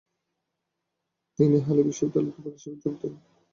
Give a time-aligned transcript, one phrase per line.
[1.39, 3.13] তিনি হালে বিশ্ববিদ্যালয়ে অধ্যাপক হিসেবে যোগ দেন।